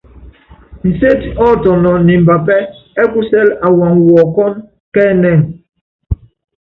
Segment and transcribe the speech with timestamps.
[0.87, 2.59] Inséti ɔ́tɔnɔn ni imbapɛ́
[3.01, 4.51] ɛ́ kusɛ́l awaaŋ wɔɔkɔ́n
[4.93, 5.39] kɛ́ ɛnɛ́ŋ.